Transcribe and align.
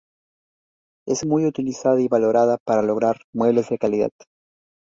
Es 1.07 1.27
muy 1.27 1.45
utilizada 1.45 2.01
y 2.01 2.07
valorada 2.07 2.57
para 2.65 2.81
lograr 2.81 3.17
muebles 3.33 3.69
de 3.69 3.77
calidad. 3.77 4.09